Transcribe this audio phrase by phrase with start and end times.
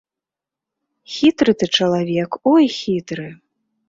[1.15, 3.27] Хітры ты чалавек, ой хітры!